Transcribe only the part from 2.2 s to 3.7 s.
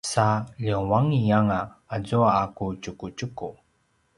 a ku tjukutjuku